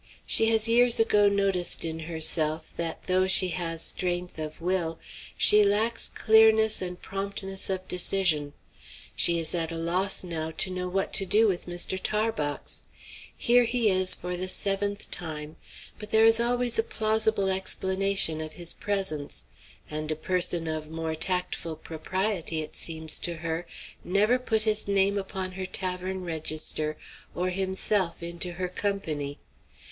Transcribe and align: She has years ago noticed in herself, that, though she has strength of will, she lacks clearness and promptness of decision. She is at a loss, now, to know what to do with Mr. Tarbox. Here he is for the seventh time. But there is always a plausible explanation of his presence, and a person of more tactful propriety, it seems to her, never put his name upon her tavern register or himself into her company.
She 0.25 0.47
has 0.47 0.67
years 0.67 0.99
ago 0.99 1.29
noticed 1.29 1.85
in 1.85 1.99
herself, 1.99 2.73
that, 2.75 3.03
though 3.03 3.27
she 3.27 3.49
has 3.49 3.83
strength 3.83 4.39
of 4.39 4.59
will, 4.59 4.97
she 5.37 5.63
lacks 5.63 6.09
clearness 6.09 6.81
and 6.81 6.99
promptness 6.99 7.69
of 7.69 7.87
decision. 7.87 8.53
She 9.15 9.37
is 9.37 9.53
at 9.53 9.71
a 9.71 9.75
loss, 9.77 10.23
now, 10.23 10.49
to 10.57 10.71
know 10.71 10.87
what 10.87 11.13
to 11.13 11.25
do 11.27 11.47
with 11.47 11.67
Mr. 11.67 11.99
Tarbox. 12.01 12.81
Here 13.37 13.65
he 13.65 13.91
is 13.91 14.15
for 14.15 14.35
the 14.35 14.47
seventh 14.47 15.11
time. 15.11 15.57
But 15.99 16.09
there 16.09 16.25
is 16.25 16.39
always 16.39 16.79
a 16.79 16.81
plausible 16.81 17.49
explanation 17.51 18.41
of 18.41 18.53
his 18.53 18.73
presence, 18.73 19.43
and 19.87 20.11
a 20.11 20.15
person 20.15 20.65
of 20.67 20.89
more 20.89 21.13
tactful 21.13 21.75
propriety, 21.75 22.61
it 22.61 22.75
seems 22.75 23.19
to 23.19 23.35
her, 23.35 23.67
never 24.03 24.39
put 24.39 24.63
his 24.63 24.87
name 24.87 25.19
upon 25.19 25.51
her 25.51 25.67
tavern 25.67 26.23
register 26.23 26.97
or 27.35 27.49
himself 27.51 28.23
into 28.23 28.53
her 28.53 28.67
company. 28.67 29.37